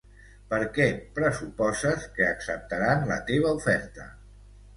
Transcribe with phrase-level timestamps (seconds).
[0.53, 0.87] Per què
[1.19, 4.09] pressuposes que acceptaran la teva oferta?